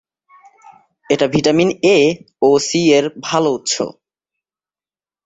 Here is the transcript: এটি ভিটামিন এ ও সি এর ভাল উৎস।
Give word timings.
এটি 1.09 1.25
ভিটামিন 1.33 1.69
এ 1.87 1.97
ও 2.41 2.49
সি 2.67 2.81
এর 2.97 3.05
ভাল 3.25 3.43
উৎস। 3.55 3.75